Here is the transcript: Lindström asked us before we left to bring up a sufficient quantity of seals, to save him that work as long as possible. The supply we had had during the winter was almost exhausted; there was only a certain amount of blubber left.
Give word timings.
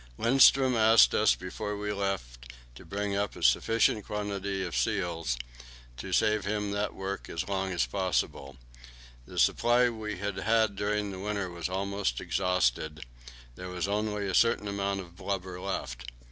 Lindström 0.17 0.75
asked 0.75 1.13
us 1.13 1.35
before 1.35 1.77
we 1.77 1.93
left 1.93 2.51
to 2.73 2.83
bring 2.85 3.15
up 3.15 3.35
a 3.35 3.43
sufficient 3.43 4.03
quantity 4.03 4.63
of 4.65 4.75
seals, 4.75 5.37
to 5.97 6.11
save 6.11 6.43
him 6.43 6.71
that 6.71 6.95
work 6.95 7.29
as 7.29 7.47
long 7.47 7.71
as 7.71 7.85
possible. 7.85 8.57
The 9.27 9.37
supply 9.37 9.89
we 9.91 10.17
had 10.17 10.37
had 10.37 10.75
during 10.75 11.11
the 11.11 11.19
winter 11.19 11.51
was 11.51 11.69
almost 11.69 12.19
exhausted; 12.19 13.05
there 13.53 13.69
was 13.69 13.87
only 13.87 14.25
a 14.27 14.33
certain 14.33 14.67
amount 14.67 15.01
of 15.01 15.15
blubber 15.15 15.59
left. 15.61 16.11